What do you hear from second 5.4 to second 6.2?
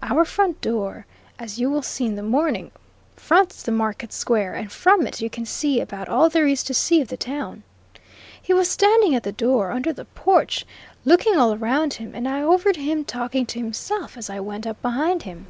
see about